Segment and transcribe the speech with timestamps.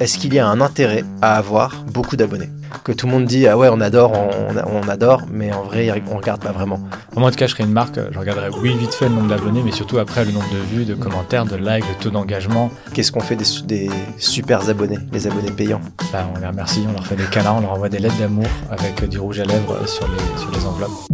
[0.00, 2.48] est-ce qu'il y a un intérêt à avoir beaucoup d'abonnés
[2.84, 5.90] Que tout le monde dit, ah ouais, on adore, on, on adore, mais en vrai,
[6.10, 6.78] on regarde pas vraiment.
[7.16, 9.28] Moi, en tout cas, je serais une marque, je regarderais, oui, vite fait le nombre
[9.28, 12.70] d'abonnés, mais surtout après le nombre de vues, de commentaires, de likes, de taux d'engagement.
[12.94, 15.80] Qu'est-ce qu'on fait des, des super abonnés, les abonnés payants
[16.12, 18.46] bah, On les remercie, on leur fait des câlins, on leur envoie des lettres d'amour
[18.70, 21.08] avec du rouge à lèvres sur les, sur les enveloppes.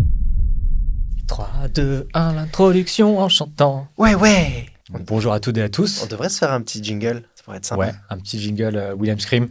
[1.26, 3.86] 3, 2, 1, l'introduction en chantant.
[3.96, 4.66] Ouais, ouais
[5.06, 6.02] Bonjour à toutes et à tous.
[6.04, 7.86] On devrait se faire un petit jingle, pourrait être sympa.
[7.86, 9.48] Ouais, un petit jingle euh, William Scream.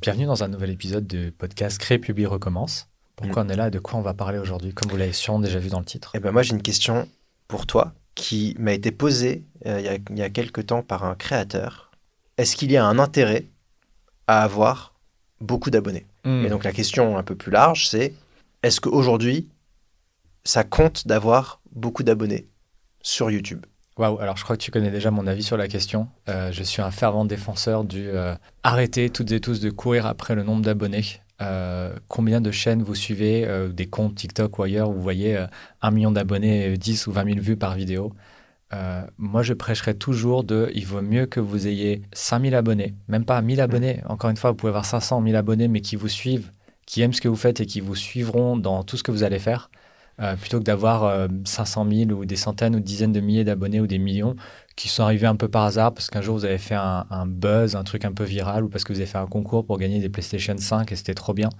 [0.00, 2.88] Bienvenue dans un nouvel épisode du podcast Crée, Publie, Recommence.
[3.16, 3.46] Pourquoi mm.
[3.46, 3.68] on est là?
[3.68, 5.84] Et de quoi on va parler aujourd'hui, comme vous l'avez sûrement déjà vu dans le
[5.84, 7.08] titre Eh ben moi j'ai une question
[7.46, 10.82] pour toi qui m'a été posée euh, il, y a, il y a quelques temps
[10.82, 11.90] par un créateur.
[12.38, 13.46] Est-ce qu'il y a un intérêt
[14.26, 14.94] à avoir
[15.40, 16.06] beaucoup d'abonnés?
[16.24, 16.46] Mm.
[16.46, 18.14] Et donc la question un peu plus large, c'est
[18.62, 19.48] est-ce qu'aujourd'hui,
[20.44, 22.48] ça compte d'avoir beaucoup d'abonnés
[23.02, 23.66] sur YouTube?
[23.98, 26.06] Waouh, alors je crois que tu connais déjà mon avis sur la question.
[26.28, 30.36] Euh, je suis un fervent défenseur du euh, arrêtez toutes et tous de courir après
[30.36, 31.04] le nombre d'abonnés.
[31.42, 35.44] Euh, combien de chaînes vous suivez, des comptes TikTok ou ailleurs, où vous voyez
[35.82, 38.12] un million d'abonnés, 10 ou 20 000 vues par vidéo?
[39.18, 43.40] Moi, je prêcherais toujours de il vaut mieux que vous ayez 5000 abonnés, même pas
[43.42, 44.00] 1000 abonnés.
[44.08, 46.52] Encore une fois, vous pouvez avoir 500, 1000 abonnés, mais qui vous suivent,
[46.86, 49.24] qui aiment ce que vous faites et qui vous suivront dans tout ce que vous
[49.24, 49.70] allez faire
[50.20, 53.80] euh, plutôt que d'avoir 500 euh, 000 ou des centaines ou dizaines de milliers d'abonnés
[53.80, 54.34] ou des millions
[54.74, 57.76] qui sont arrivés un peu par hasard parce qu'un jour vous avez fait un, buzz,
[57.76, 60.00] un truc un peu viral ou parce que vous avez fait un concours pour gagner
[60.00, 61.50] des PlayStation 5 et c'était trop bien.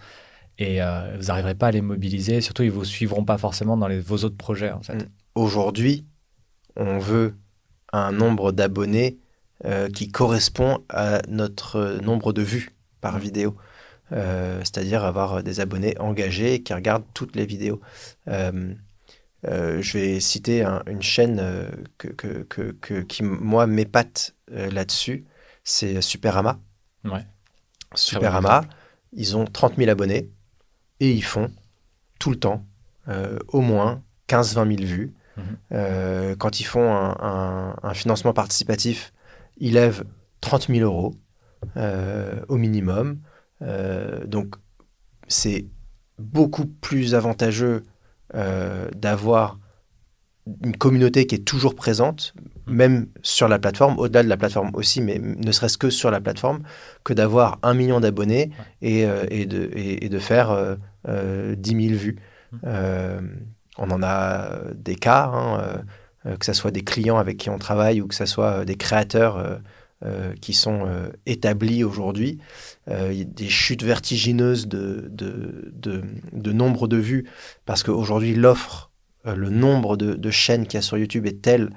[0.59, 2.41] Et euh, vous n'arriverez pas à les mobiliser.
[2.41, 4.73] Surtout, ils ne vous suivront pas forcément dans vos autres projets.
[4.73, 4.95] En fait.
[4.95, 5.09] Mm.
[5.37, 6.05] Aujourd'hui,
[6.75, 7.35] on veut
[7.93, 9.19] un nombre d'abonnés
[9.93, 13.57] qui correspond à notre nombre de vues par vidéo.
[14.13, 17.81] Euh, c'est-à-dire avoir des abonnés engagés qui regardent toutes les vidéos.
[18.29, 18.75] Euh,
[19.47, 21.43] euh, je vais citer une chaîne
[21.99, 25.27] que, que, que, qui, moi, m'épate là-dessus.
[25.65, 26.59] C'est Superama.
[27.05, 27.25] Ouais.
[27.95, 28.65] Superama,
[29.13, 30.31] ils ont 30 000 abonnés
[31.01, 31.51] et ils font
[32.19, 32.65] tout le temps
[33.49, 35.15] au moins 15-20 000 vues.
[35.37, 36.37] Mhm.
[36.37, 39.13] quand ils font un, un, financement participatif,
[39.59, 40.05] ils lèvent
[40.41, 41.15] 30 000 euros
[42.49, 43.21] au minimum.
[43.63, 44.57] Euh, donc,
[45.27, 45.67] c'est
[46.19, 47.83] beaucoup plus avantageux
[48.35, 49.59] euh, d'avoir
[50.65, 52.33] une communauté qui est toujours présente,
[52.67, 56.21] même sur la plateforme, au-delà de la plateforme aussi, mais ne serait-ce que sur la
[56.21, 56.63] plateforme,
[57.05, 60.77] que d'avoir un million d'abonnés et, euh, et, de, et, de faire
[61.07, 62.17] 10 000 vues.
[62.63, 65.83] on en a des cas, hein,
[66.39, 69.61] que ce soit des clients avec qui on travaille ou que ce soit des créateurs
[70.05, 72.39] euh, qui sont euh, établis aujourd'hui.
[72.89, 77.29] Euh, des chutes vertigineuses de, de nombre de vues
[77.67, 78.93] parce qu'aujourd'hui, l'offre,
[79.25, 81.71] le nombre de, chaînes qu'il y a sur YouTube est tel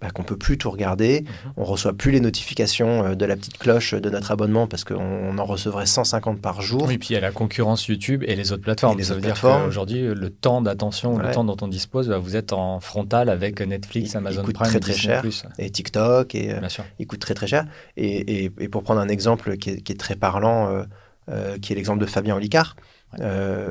[0.00, 1.22] bah, qu'on peut plus tout regarder.
[1.22, 1.52] Mhm.
[1.56, 5.36] On reçoit plus les notifications euh, de la petite cloche de notre abonnement parce qu'on
[5.38, 6.84] en recevrait 150 par jour.
[6.86, 8.96] Oui, puis il y a la concurrence YouTube et les autres plateformes.
[8.96, 12.18] les Ça autres veut dire qu'aujourd'hui, le temps d'attention, le temps dont on dispose, bah,
[12.18, 15.24] vous êtes en frontal avec Netflix, Amazon il coûte Prime, très très cher.
[15.58, 16.60] Et TikTok, et, euh,
[17.00, 17.66] il coûte très très cher.
[17.96, 20.84] Et, et, et, pour prendre un exemple qui est, qui est très parlant,
[21.28, 22.76] euh, qui est l'exemple de Fabien Olicard.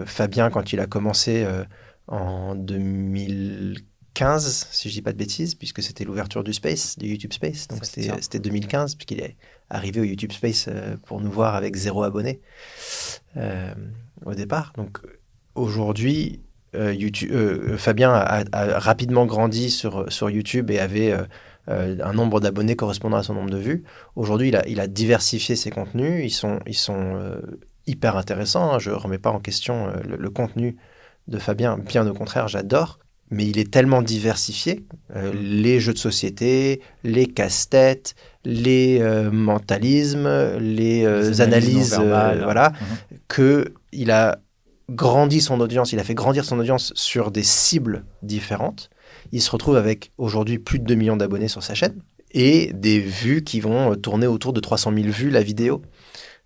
[0.05, 1.47] Fabien, quand il a commencé
[2.07, 3.77] en 2000
[4.17, 7.67] 15, si je dis pas de bêtises, puisque c'était l'ouverture du Space, du YouTube Space.
[7.67, 9.35] Donc c'était 2015, puisqu'il est
[9.69, 12.41] arrivé au YouTube Space euh, pour nous voir avec zéro abonné
[13.35, 13.75] euh,
[14.25, 14.73] au départ.
[14.75, 14.97] Donc
[15.53, 16.41] aujourd'hui,
[16.73, 18.43] euh, Fabien a,
[18.79, 21.15] rapidement grandi sur, sur YouTube et avait
[21.67, 23.83] un nombre d'abonnés correspondant à son nombre de vues.
[24.15, 26.25] Aujourd'hui, il a, il a diversifié ses contenus.
[26.25, 27.21] Ils sont, ils sont
[27.85, 28.73] hyper intéressants.
[28.73, 28.79] Hein.
[28.79, 30.75] Je ne remets pas en question le contenu
[31.27, 31.77] de Fabien.
[31.77, 32.97] Bien au contraire, j'adore
[33.29, 38.15] mais il est tellement diversifié, euh, les jeux de société, les casse-têtes,
[38.45, 43.17] les euh, mentalismes, les, euh, analyses, voilà, mm-hmm.
[43.27, 44.39] que il a
[44.89, 48.89] grandi son audience, il a fait grandir son audience sur des cibles différentes.
[49.33, 52.01] Il se retrouve avec aujourd'hui plus de 2 millions d'abonnés sur sa chaîne
[52.31, 55.81] et des vues qui vont tourner autour de 300 000 vues la vidéo,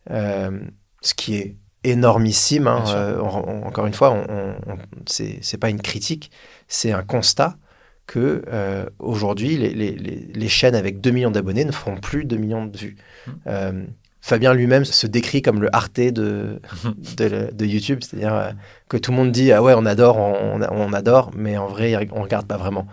[0.09, 2.67] ce qui est énormissime.
[2.67, 2.83] Hein,
[3.63, 6.31] encore une fois, on, on, c'est pas une critique,
[6.67, 7.57] c'est un constat
[8.07, 12.77] que euh, aujourd'hui, les, chaînes avec 2 millions d'abonnés ne feront plus 2 millions de
[12.77, 12.97] vues.
[13.25, 13.31] Mmh.
[13.47, 13.85] Euh,
[14.19, 16.59] Fabien lui-même se décrit comme le Arte de,
[17.17, 18.51] de, YouTube, c'est-à-dire euh,
[18.87, 22.21] que tout le monde dit ah ouais on adore, on, adore, mais en vrai on
[22.21, 22.85] regarde pas vraiment.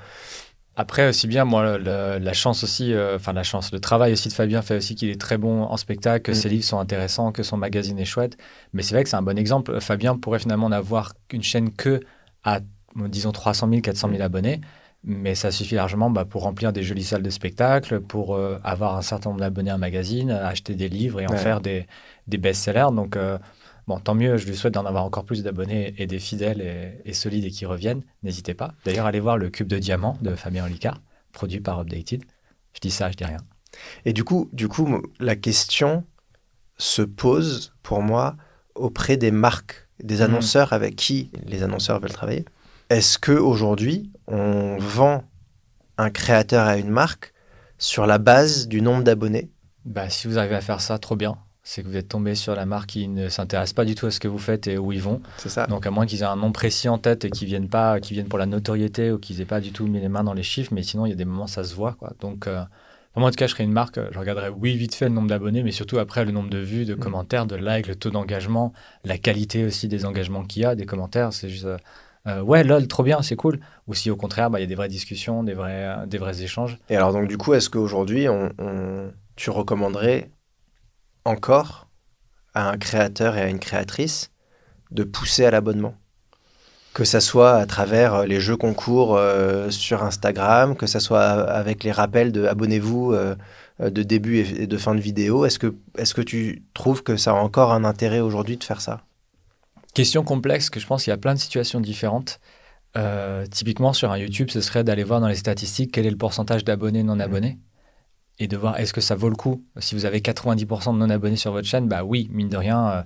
[0.80, 4.62] Après aussi bien moi la chance aussi, enfin la chance, le travail aussi de Fabien
[4.62, 6.34] fait aussi qu'il est très bon en spectacle, que mmh.
[6.34, 8.36] ses livres sont intéressants, que son magazine est chouette.
[8.72, 9.80] Mais c'est vrai que c'est un bon exemple.
[9.80, 12.00] Fabien pourrait finalement n'avoir qu'une chaîne que
[12.44, 12.60] à
[12.94, 14.60] disons 300 000, 400 000 abonnés,
[15.04, 18.96] mais ça suffit largement bah, pour remplir des jolies salles de spectacle, pour euh, avoir
[18.96, 21.86] un certain nombre d'abonnés à un magazine, acheter des livres et en faire des,
[22.26, 22.88] des best-sellers.
[22.92, 23.38] Donc, euh,
[23.88, 27.12] bon, tant mieux, je lui souhaite d'en avoir encore plus d'abonnés et des fidèles et,
[27.14, 28.02] solides et qui reviennent.
[28.22, 28.74] N'hésitez pas.
[28.84, 31.00] D'ailleurs, allez voir le Cube de Diamant de Fabien Olicard,
[31.32, 32.22] produit par Updated.
[32.74, 33.40] Je dis ça, je dis rien.
[34.04, 36.04] Et du coup, du coup la question
[36.76, 38.36] se pose pour moi
[38.74, 40.22] auprès des marques, des mmh.
[40.22, 42.44] annonceurs avec qui les annonceurs veulent travailler.
[42.90, 45.24] Est-ce que aujourd'hui on vend
[45.96, 47.32] un créateur à une marque
[47.78, 49.50] sur la base du nombre d'abonnés?
[49.84, 51.38] Bah, Si vous arrivez à faire ça, trop bien.
[51.70, 54.10] C'est que vous êtes tombé sur la marque qui ne s'intéresse pas du tout à
[54.10, 55.20] ce que vous faites et où ils vont.
[55.36, 55.66] C'est ça.
[55.66, 58.14] Donc à moins qu'ils aient un nom précis en tête et qu'ils viennent pas, qu'ils
[58.14, 60.42] viennent pour la notoriété ou qu'ils aient pas du tout mis les mains dans les
[60.42, 62.14] chiffres, mais sinon il y a des moments ça se voit quoi.
[62.20, 62.62] Donc euh,
[63.16, 65.28] moi en tout cas je serais une marque, je regarderais oui vite fait le nombre
[65.28, 67.00] d'abonnés, mais surtout après le nombre de vues, de mm.
[67.00, 68.72] commentaires, de likes, le taux d'engagement,
[69.04, 71.34] la qualité aussi des engagements qu'il y a, des commentaires.
[71.34, 71.76] C'est juste euh,
[72.28, 73.60] euh, ouais, lol, trop bien, c'est cool.
[73.88, 76.42] Ou si au contraire, bah, il y a des vraies discussions, des vrais, des vrais
[76.42, 76.78] échanges.
[76.88, 78.50] Et alors, donc, du coup, est-ce qu'aujourd'hui, on,
[79.36, 80.30] tu recommanderais
[81.28, 81.88] encore
[82.54, 84.30] à un créateur et à une créatrice
[84.90, 85.94] de pousser à l'abonnement
[86.94, 89.20] que ça soit à travers euh, les jeux concours
[89.70, 93.14] sur Instagram, que ça soit avec les rappels de abonnez-vous
[93.78, 95.44] de début et de fin de vidéo.
[95.44, 98.80] Est-ce que, est que tu trouves que ça a encore un intérêt aujourd'hui de faire
[98.80, 99.02] ça?
[99.94, 102.40] Question complexe, que je pense qu'il y a plein de situations différentes.
[102.96, 106.16] Euh, typiquement, sur un YouTube, ce serait d'aller voir dans les statistiques quel est le
[106.16, 107.58] pourcentage d'abonnés non abonnés
[108.38, 109.64] et de voir est-ce que ça vaut le coup.
[109.78, 112.88] Si vous avez 90% de non abonnés sur votre chaîne, bah oui, mine de rien,
[112.88, 113.02] euh,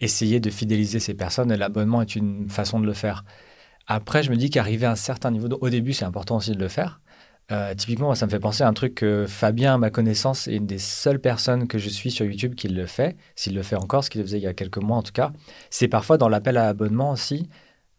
[0.00, 3.24] essayez de fidéliser ces personnes et l'abonnement est une façon de le faire.
[3.86, 6.58] Après, je me dis qu'arriver à un certain niveau, au début, c'est important aussi de
[6.58, 7.00] le faire.
[7.52, 10.56] Euh, typiquement, ça me fait penser à un truc que Fabien, à ma connaissance, est
[10.56, 13.76] une des seules personnes que je suis sur YouTube qui le fait, s'il le fait
[13.76, 15.30] encore, ce qu'il faisait il y a quelques mois en tout cas.
[15.70, 17.48] C'est parfois dans l'appel à abonnement aussi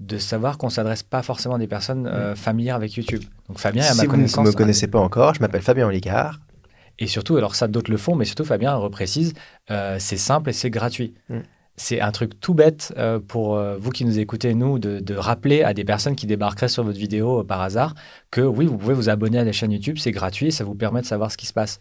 [0.01, 3.23] de savoir qu'on s'adresse pas forcément à des personnes euh, familières avec YouTube.
[3.47, 5.87] Donc Fabien, à ma connaissance, si vous ne me connaissez pas encore, je m'appelle Fabien
[5.87, 6.39] Olicard.
[6.99, 9.33] Et surtout, alors ça d'autres le font, mais surtout Fabien reprécise,
[9.71, 11.13] euh, c'est simple et c'est gratuit.
[11.29, 11.39] Mm
[11.77, 15.63] c'est un truc tout bête euh, pour euh, vous qui nous écoutez, nous, de, rappeler
[15.63, 17.93] à des personnes qui débarqueraient sur votre vidéo euh, par hasard
[18.31, 21.01] que oui, vous pouvez vous abonner à la chaîne YouTube, c'est gratuit, ça vous permet
[21.01, 21.77] de savoir ce qui se passe.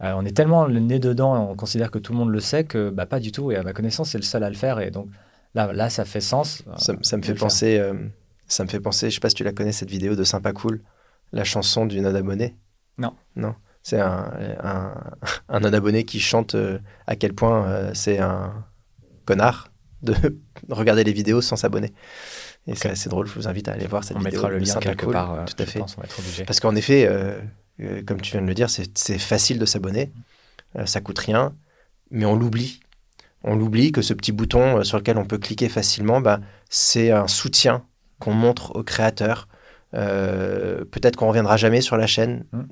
[0.00, 2.64] on est tellement le nez dedans et on considère que tout le monde le sait
[2.64, 3.52] que bah, pas du tout.
[3.52, 4.80] Et à ma connaissance, c'est le seul à le faire.
[4.80, 5.08] Et donc
[5.54, 6.64] là, là ça fait sens.
[6.76, 7.80] Ça, me fait penser,
[8.48, 10.52] ça me fait penser, je sais pas si tu la connais, cette vidéo de Sympa
[10.52, 10.82] Cool,
[11.32, 12.56] la chanson du non-abonné.
[12.98, 13.14] Non.
[13.36, 13.54] Non.
[13.86, 14.32] C'est un,
[14.64, 14.94] un,
[15.48, 16.56] un non-abonné qui chante
[17.06, 18.64] à quel point c'est un
[19.24, 19.70] connard
[20.02, 20.14] de
[20.68, 21.92] regarder les vidéos sans s'abonner.
[22.66, 24.40] Et c'est assez drôle, je vous invite à aller voir cette on vidéo.
[24.40, 25.78] On mettra le lien quelque part, euh, tout à fait.
[25.78, 26.44] Pense, on va être obligé.
[26.44, 27.38] Parce qu'en effet, euh,
[27.80, 30.12] euh, comme tu viens de le dire, c'est facile de s'abonner,
[30.84, 31.54] ça coûte rien,
[32.10, 32.80] mais on l'oublie.
[33.44, 37.28] On l'oublie que ce petit bouton sur lequel on peut cliquer facilement, bah, c'est un
[37.28, 37.84] soutien
[38.18, 39.48] qu'on montre aux créateurs.
[39.92, 42.62] peut-être qu'on reviendra jamais sur la chaîne, mmh.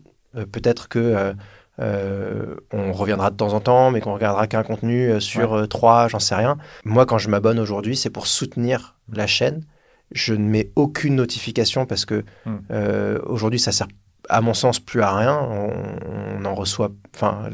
[0.53, 1.35] Peut-être que
[1.81, 5.67] euh, on reviendra de temps en temps, mais qu'on regardera qu'un contenu euh, sur euh,
[5.67, 6.57] trois, j'en sais rien.
[6.85, 9.65] Moi, quand je m'abonne aujourd'hui, c'est pour soutenir la chaîne.
[10.13, 12.59] Je ne mets aucune notification parce que hmm.
[13.27, 13.89] aujourd'hui, ça sert
[14.29, 15.39] à mon sens, plus à rien.
[15.39, 17.49] On, en reçoit, enfin,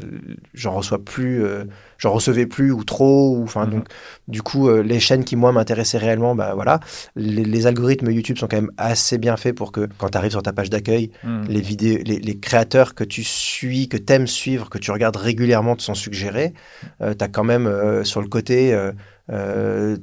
[0.53, 1.63] j'en reçois plus, euh,
[1.97, 3.37] j'en recevais plus ou trop.
[3.37, 3.71] Ou, enfin, mhm.
[3.71, 3.87] donc,
[4.27, 6.79] du coup, euh, les chaînes qui moi m'intéressaient réellement, bah voilà,
[7.15, 10.43] les, algorithmes YouTube sont quand même assez bien faits pour que quand tu arrives sur
[10.43, 11.45] ta page d'accueil, mhm.
[11.47, 15.75] les vidéos, les, créateurs que tu suis, que tu aimes suivre, que tu regardes régulièrement
[15.75, 16.53] te sont suggérés.
[17.01, 18.77] Euh, tu as quand même sur le côté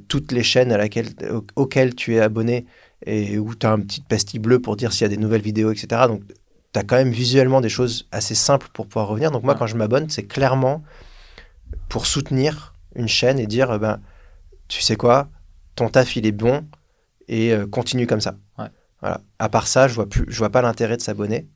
[0.07, 1.09] toutes les chaînes à laquelle,
[1.55, 2.65] auxquelles tu es abonné
[3.05, 5.41] et où tu as une petite pastille bleue pour dire s'il y a des nouvelles
[5.41, 6.03] vidéos, etc.
[6.07, 6.21] Donc,
[6.73, 9.31] tu as quand même visuellement des choses assez simples pour pouvoir revenir.
[9.31, 10.83] Donc moi, quand je m'abonne, c'est clairement
[11.87, 14.01] pour soutenir une chaîne et dire, euh, ben,
[14.67, 15.29] tu sais quoi,
[15.75, 16.67] ton taf, il est bon
[17.27, 18.35] et euh, continue comme ça.
[19.01, 19.21] Voilà.
[19.39, 21.47] À part ça, je vois, plus, je vois pas l'intérêt de s'abonner.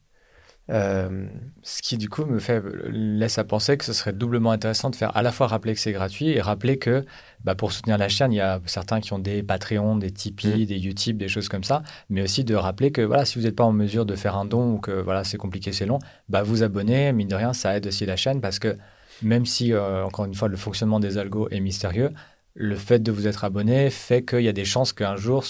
[0.70, 1.28] Euh,
[1.62, 4.96] ce qui du coup me fait laisse à penser que ce serait doublement intéressant de
[4.96, 7.04] faire à la fois rappeler que c'est gratuit et rappeler que
[7.44, 10.64] bah, pour soutenir la chaîne, il y a certains qui ont des Patreons, des Tipeee,
[10.64, 10.66] mm.
[10.66, 13.58] des Utip, des choses comme ça, mais aussi de rappeler que voilà, si vous n'êtes
[13.58, 16.44] pas en mesure de faire un don ou que voilà, c'est compliqué, c'est long, bah,
[16.44, 18.78] vous abonner, mine de rien, ça aide aussi la chaîne parce que
[19.22, 22.12] même si, euh, encore une fois, le fonctionnement des algos est mystérieux,
[22.56, 25.44] le fait de vous être abonné fait qu'il y a des chances qu'un jour,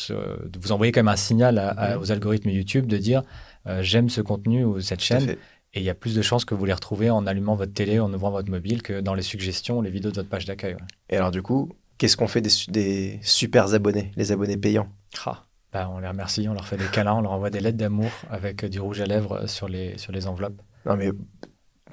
[0.61, 3.23] vous envoyez quand même un signal aux algorithmes YouTube de dire
[3.67, 5.35] euh, j'aime ce contenu ou cette chaîne.
[5.75, 7.99] Et il y a plus de chances que vous les retrouvez en allumant votre télé,
[7.99, 10.77] en ouvrant votre mobile, que dans les suggestions, les vidéos de votre page d'accueil.
[11.09, 14.87] Et alors du coup, qu'est-ce qu'on fait des, des, super abonnés, les abonnés payants?
[15.25, 17.77] Ah, bah, On les remercie, on leur fait des câlins, on leur envoie des lettres
[17.77, 20.61] d'amour avec du rouge à lèvres sur les, sur les enveloppes.
[20.85, 21.09] Non mais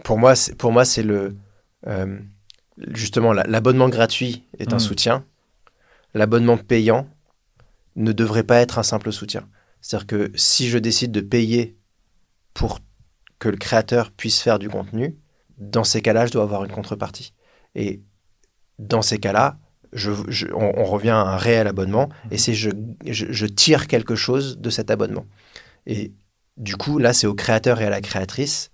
[0.05, 1.37] pour moi, pour moi c'est le...
[1.87, 2.19] Euh,
[2.89, 4.81] justement, l'abonnement gratuit est un hmm.
[4.81, 5.25] soutien.
[6.15, 7.09] L'abonnement payant
[7.97, 9.49] ne devrait pas être un simple soutien.
[9.81, 11.77] C'est-à-dire que si je décide de payer
[12.55, 12.81] pour
[13.39, 15.17] que le créateur puisse faire du contenu,
[15.59, 17.33] dans ces cas-là, je dois avoir une contrepartie.
[17.75, 18.03] Et
[18.79, 19.59] dans ces cas-là,
[19.93, 20.13] je,
[20.55, 22.71] on, revient à un réel abonnement et c'est je,
[23.05, 25.27] je, tire quelque chose de cet abonnement.
[25.87, 26.13] Et
[26.57, 28.71] du coup, là, c'est au créateur et à la créatrice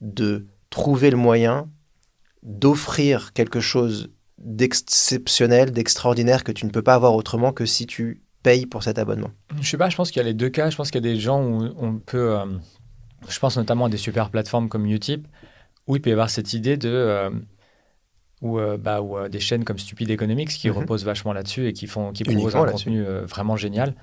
[0.00, 1.68] de trouver le moyen
[2.42, 8.22] d'offrir quelque chose d'exceptionnel, d'extraordinaire que tu ne peux pas avoir autrement que si tu
[8.42, 9.30] payes pour cet abonnement.
[9.60, 10.70] Je sais pas, je pense qu'il y a les deux cas.
[10.70, 12.38] Je pense qu'il y a des gens où on peut.
[12.38, 12.46] Euh,
[13.28, 15.26] je pense notamment à des super plateformes comme Utip,
[15.86, 16.90] où il peut y avoir cette idée de.
[16.90, 17.30] Euh,
[18.40, 20.78] ou, euh, bah, ou des chaînes comme Stupid Economics qui mhm.
[20.78, 23.94] reposent vachement là-dessus et qui, font, qui proposent un contenu vraiment génial.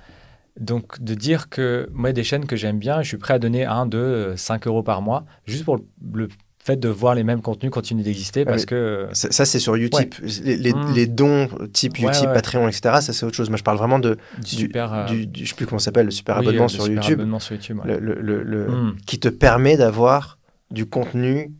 [0.60, 3.64] Donc, de dire que moi, des chaînes que j'aime bien, je suis prêt à donner
[3.64, 5.80] 1, 2, 5 euros par mois, juste pour
[6.12, 6.28] le
[6.60, 10.72] fait de voir les mêmes contenus continuer d'exister parce que ça, c'est sur Utip les,
[10.72, 10.94] mmh.
[10.94, 14.18] les, dons type Utip Patreon etc ça c'est autre chose moi je parle vraiment de
[14.38, 17.02] du, super euh, du, je sais plus comment ça s'appelle le super abonnement, sur super
[17.02, 18.96] YouTube, abonnement sur YouTube le, le, mmh.
[19.06, 20.38] qui te permet d'avoir
[20.70, 21.52] du contenu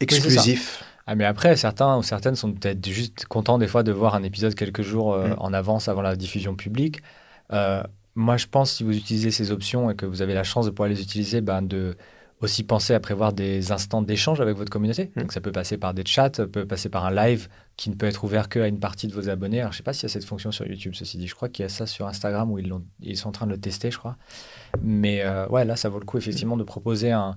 [0.00, 4.14] exclusif ah, mais après, certains ou certaines sont peut-être juste contents des fois de voir
[4.14, 5.36] un épisode quelques jours euh, mmh.
[5.38, 7.00] en avance avant la diffusion publique.
[7.50, 7.82] Euh,
[8.14, 10.70] moi, je pense si vous utilisez ces options et que vous avez la chance de
[10.70, 11.96] pouvoir les utiliser, ben, de,
[12.40, 15.10] aussi penser à prévoir des instants d'échange avec votre communauté.
[15.14, 15.20] Mmh.
[15.20, 17.94] Donc ça peut passer par des chats, ça peut passer par un live qui ne
[17.94, 19.60] peut être ouvert qu'à une partie de vos abonnés.
[19.60, 21.26] Alors je ne sais pas s'il y a cette fonction sur YouTube, ceci dit.
[21.26, 23.52] Je crois qu'il y a ça sur Instagram où ils, ils sont en train de
[23.52, 24.16] le tester, je crois.
[24.82, 27.36] Mais euh, ouais, là, ça vaut le coup effectivement de proposer un...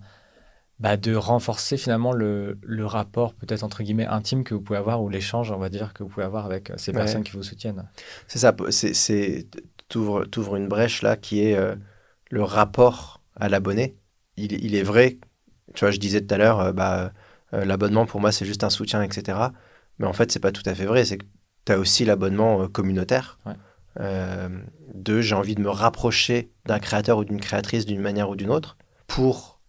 [0.79, 5.03] Bah, de renforcer finalement le, le rapport peut-être entre guillemets intime que vous pouvez avoir
[5.03, 7.43] ou l'échange, on va dire, que vous pouvez avoir avec euh, ces personnes qui vous
[7.43, 7.87] soutiennent.
[8.27, 9.45] C'est ça, c'est
[9.95, 11.75] ouvres une brèche là qui est euh,
[12.31, 13.95] le rapport à l'abonné
[14.37, 15.17] il, est vrai,
[15.73, 17.11] tu vois, je disais tout à l'heure, euh, bah,
[17.53, 19.37] euh, l'abonnement pour moi c'est juste un soutien, etc.
[19.99, 21.05] Mais en fait, c'est pas tout à fait vrai.
[21.05, 21.25] C'est que
[21.65, 23.37] tu as aussi l'abonnement euh, communautaire.
[23.97, 28.49] de j'ai envie de me rapprocher d'un créateur ou d'une créatrice d'une manière ou d'une
[28.49, 29.59] autre pour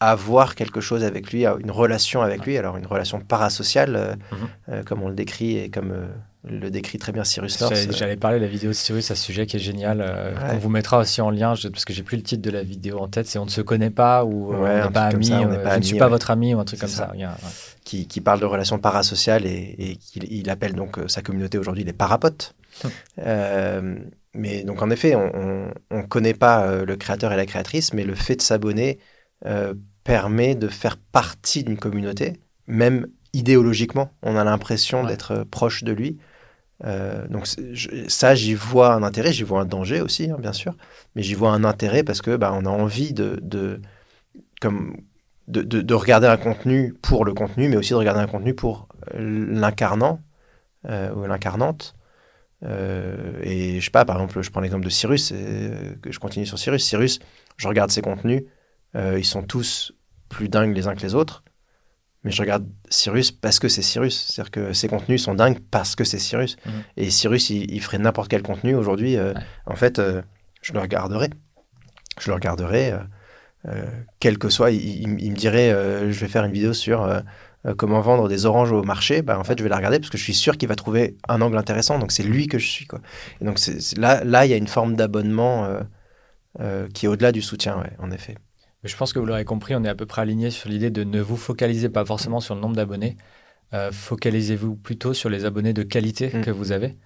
[0.00, 4.84] avoir quelque chose avec lui, une relation avec lui, alors une relation parasociale, mhm.
[4.84, 6.08] comme on le décrit et comme
[6.44, 7.74] le décrit très bien Cyrus North.
[7.92, 10.00] J'allais parler de la vidéo de Cyrus à ce sujet qui est génial.
[10.00, 12.62] Euh, on vous mettra aussi en lien, parce que j'ai plus le titre de la
[12.62, 15.70] vidéo en tête, c'est On ne se connaît pas ou on n'est pas amis, euh,
[15.72, 17.12] je ne suis pas votre ami ou un truc comme ça.
[17.84, 21.84] qui, qui, parle de relations parasociales et, et il, appelle donc euh, sa communauté aujourd'hui
[21.84, 22.54] les parapotes.
[24.32, 28.14] mais donc en effet, on ne connaît pas le créateur et la créatrice, mais le
[28.14, 28.98] fait de s'abonner
[30.04, 34.10] permet de faire partie d'une communauté, même idéologiquement.
[34.22, 36.18] On a l'impression d'être proche de lui.
[36.84, 37.46] Euh, donc
[38.08, 40.74] ça, j'y vois un intérêt, j'y vois un danger aussi, hein, bien sûr,
[41.14, 43.80] mais j'y vois un intérêt parce que bah, on a envie de, de
[44.60, 44.96] comme,
[45.48, 48.88] de, de, regarder un contenu pour le contenu, mais aussi de regarder un contenu pour
[49.14, 50.20] l'incarnant
[50.88, 51.94] euh, ou l'incarnante.
[52.62, 56.46] Euh, et je sais pas, par exemple, je prends l'exemple de Cyrus, que je continue
[56.46, 56.84] sur Cyrus.
[56.84, 57.18] Cyrus,
[57.56, 58.44] je regarde ses contenus,
[58.94, 59.92] ils sont tous
[60.28, 61.42] plus dingues les uns que les autres
[62.22, 64.26] mais je regarde Cyrus parce que c'est Cyrus.
[64.26, 66.56] C'est-à-dire que ses contenus sont dingues parce que c'est Cyrus.
[66.66, 66.72] Mhm.
[66.98, 69.16] Et Cyrus, il, ferait n'importe quel contenu aujourd'hui.
[69.16, 69.32] Euh,
[69.66, 70.20] en fait, euh,
[70.60, 71.30] je le regarderai.
[72.18, 72.92] Je le regarderai,
[73.66, 73.86] euh,
[74.18, 74.70] quel que soit.
[74.70, 75.70] Il, me dirait,
[76.12, 77.08] je vais faire une vidéo sur
[77.78, 79.22] comment vendre des oranges au marché.
[79.22, 81.16] Bah, en fait, je vais la regarder parce que je suis sûr qu'il va trouver
[81.28, 81.98] un angle intéressant.
[81.98, 82.86] Donc, c'est lui que je suis.
[82.86, 83.00] Quoi.
[83.40, 83.58] Et donc,
[83.96, 85.66] là, là, il y a une forme d'abonnement
[86.92, 88.36] qui est au-delà du soutien, en effet.
[88.84, 91.04] Je pense que vous l'aurez compris, on est à peu près aligné sur l'idée de
[91.04, 93.16] ne vous focaliser pas forcément sur le nombre d'abonnés.
[93.72, 96.40] Euh, focalisez-vous plutôt sur les abonnés de qualité mm.
[96.40, 96.96] que vous avez,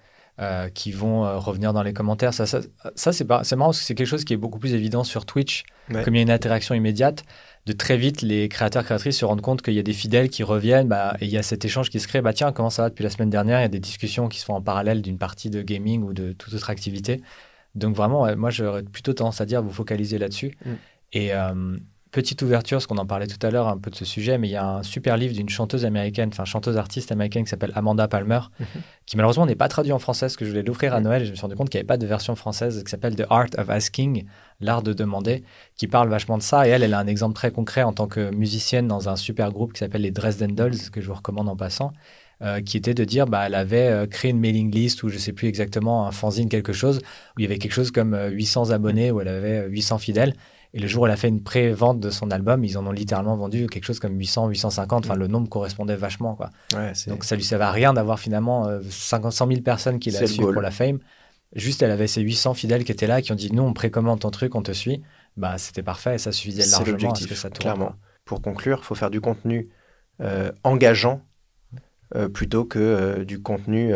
[0.40, 2.32] euh, qui vont euh, revenir dans les commentaires.
[2.32, 2.60] Ça, ça,
[2.94, 5.64] ça c'est marrant parce que c'est quelque chose qui est beaucoup plus évident sur Twitch.
[5.92, 7.24] Comme il y a une interaction immédiate,
[7.66, 10.42] de très vite, les créateurs, créatrices se rendent compte qu'il y a des fidèles qui
[10.42, 12.22] reviennent bah, et il y a cet échange qui se crée.
[12.22, 13.58] Bah, tiens, comment ça va depuis la semaine dernière?
[13.58, 16.14] Il y a des discussions qui se font en parallèle d'une partie de gaming ou
[16.14, 17.20] de toute autre activité.
[17.74, 20.56] Donc vraiment, moi, j'aurais plutôt tendance à dire vous focaliser là-dessus.
[20.64, 20.70] Mm.
[21.14, 21.76] Et euh,
[22.14, 24.48] petite ouverture, parce qu'on en parlait tout à l'heure un peu de ce sujet, mais
[24.48, 27.72] il y a un super livre d'une chanteuse américaine, enfin chanteuse artiste américaine qui s'appelle
[27.74, 28.66] Amanda Palmer, mhm.
[29.04, 31.24] qui malheureusement n'est pas traduit en français, parce que je voulais l'offrir à Noël et
[31.24, 33.24] je me suis rendu compte qu'il n'y avait pas de version française, qui s'appelle The
[33.30, 34.26] Art of Asking,
[34.60, 35.42] l'art de demander,
[35.76, 36.68] qui parle vachement de ça.
[36.68, 39.50] Et elle, elle a un exemple très concret en tant que musicienne dans un super
[39.50, 41.92] groupe qui s'appelle les Dresden Dolls, que je vous recommande en passant.
[42.42, 45.18] Euh, qui était de dire bah, elle avait euh, créé une mailing list ou je
[45.18, 48.70] sais plus exactement un fanzine quelque chose où il y avait quelque chose comme 800
[48.70, 50.34] abonnés où elle avait 800 fidèles
[50.74, 52.92] et le jour où elle a fait une pré-vente de son album, ils en ont
[52.92, 55.06] littéralement vendu quelque chose comme 800, 850.
[55.06, 56.34] Enfin, le nombre correspondait vachement.
[56.34, 56.50] Quoi.
[57.06, 60.52] Donc, ça lui servait à rien d'avoir finalement 50, 100 000 personnes qui la suivent
[60.52, 60.98] pour la fame.
[61.54, 64.18] Juste, elle avait ses 800 fidèles qui étaient là, qui ont dit Nous, on précommande
[64.18, 65.02] ton truc, on te suit.
[65.36, 67.74] Bah, c'était parfait ça suffisait largement à ce que ça tourne.
[67.74, 67.94] Clairement.
[68.24, 69.68] Pour conclure, il faut faire du contenu
[70.20, 71.22] euh, engageant
[72.14, 73.92] euh, plutôt que euh, du contenu.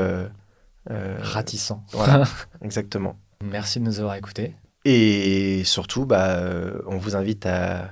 [1.18, 1.84] Ratissant.
[1.92, 2.24] Voilà,
[2.62, 3.18] exactement.
[3.44, 4.54] Merci de nous avoir écoutés.
[4.90, 7.90] Et surtout, bah, euh, on vous invite à,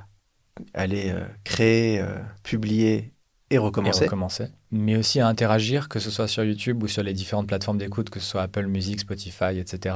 [0.72, 1.12] aller
[1.44, 2.02] créer,
[2.42, 3.12] publier
[3.50, 4.04] et recommencer.
[4.04, 4.46] Et recommencer.
[4.70, 8.08] Mais aussi à interagir, que ce soit sur YouTube ou sur les différentes plateformes d'écoute,
[8.08, 9.94] que ce soit Apple Music, Spotify, etc.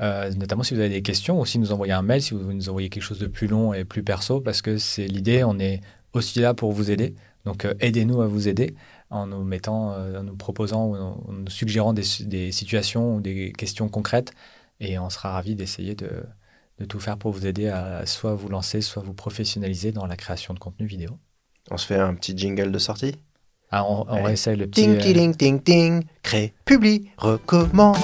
[0.00, 2.68] notamment si vous avez des questions ou si nous envoyez un mail, si vous nous
[2.68, 5.80] envoyez quelque chose de plus long et plus perso, parce que c'est l'idée, on est
[6.14, 7.14] aussi là pour vous aider.
[7.44, 8.74] Donc aidez-nous à vous aider
[9.10, 13.52] en nous mettant, en nous proposant ou en, nous suggérant des, des, situations ou des
[13.52, 14.32] questions concrètes.
[14.80, 16.24] Et on sera ravis d'essayer de,
[16.80, 20.16] de tout faire pour vous aider à soit vous lancer, soit vous professionnaliser dans la
[20.16, 21.10] création de contenu vidéo.
[21.70, 23.14] On se fait un petit jingle de sortie?
[23.70, 24.82] Ah, on, on essaie le petit...
[24.82, 27.98] Ting, ting, ting, ting, crée, publie, recommande.